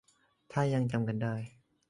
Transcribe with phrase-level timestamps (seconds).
[0.51, 1.35] ถ้ายังจำกันได้